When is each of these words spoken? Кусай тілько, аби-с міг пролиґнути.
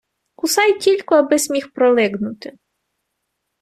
Кусай 0.35 0.73
тілько, 0.79 1.15
аби-с 1.15 1.49
міг 1.49 1.71
пролиґнути. 1.73 2.57